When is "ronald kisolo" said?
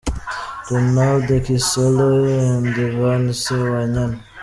0.71-2.07